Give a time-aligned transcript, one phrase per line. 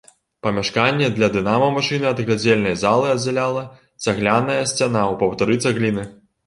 [0.45, 3.63] Памяшканне для дынама-машыны ад глядзельнай залы аддзяляла
[4.03, 6.11] цагляная сцяна ў паўтары цагліны.